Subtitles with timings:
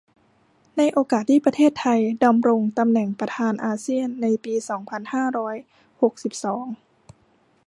[0.77, 5.55] ในโอกาสที่ประเทศไทยดำรงตำแหน่งประธานอาเซียนในปีสองพันห้าร้อย
[6.01, 6.65] หกสิบสอง